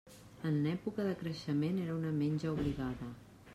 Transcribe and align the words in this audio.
En 0.51 0.55
època 0.71 1.05
de 1.09 1.11
creixement 1.19 1.79
era 1.83 1.99
una 1.99 2.17
menja 2.23 2.57
obligada. 2.57 3.15